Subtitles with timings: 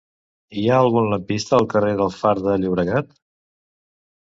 [0.61, 3.17] Hi ha algun lampista al carrer del Far de Llobregat?